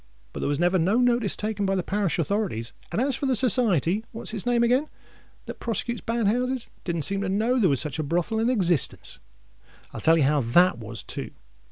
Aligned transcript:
But 0.33 0.39
there 0.39 0.49
was 0.49 0.57
never 0.57 0.79
no 0.79 0.97
notice 0.97 1.35
taken 1.35 1.63
by 1.67 1.75
the 1.75 1.83
parish 1.83 2.17
authorities; 2.17 2.73
and 2.91 2.99
as 2.99 3.15
for 3.15 3.27
the 3.27 3.35
Society—what's 3.35 4.33
its 4.33 4.47
name 4.47 4.63
again?—that 4.63 5.59
prosecutes 5.59 6.01
bad 6.01 6.25
houses, 6.25 6.71
it 6.75 6.83
didn't 6.85 7.03
seem 7.03 7.21
to 7.21 7.29
know 7.29 7.59
there 7.59 7.69
was 7.69 7.81
such 7.81 7.99
a 7.99 8.03
brothel 8.03 8.39
in 8.39 8.49
existence. 8.49 9.19
And 9.61 9.69
I'll 9.93 10.01
tell 10.01 10.17
you 10.17 10.23
how 10.23 10.41
that 10.41 10.79
was, 10.79 11.03
too. 11.03 11.29